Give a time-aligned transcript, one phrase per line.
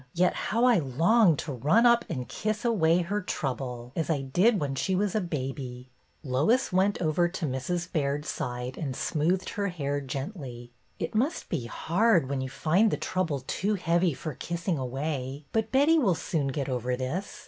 [0.15, 4.59] Yet how I long to run up and kiss away her trouble, as I did
[4.59, 5.61] when she was a baby!'^
[6.27, 7.91] A RETURNED MANUSCRIPT 107 Lois went over to Mrs.
[7.91, 12.97] Baird's side and smoothed her hair gently.'' It must be hard when you find the
[12.97, 17.39] trouble too heavy for kissing away, but Betty will soon get over this.